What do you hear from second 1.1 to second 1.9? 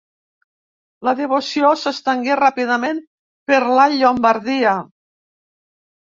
devoció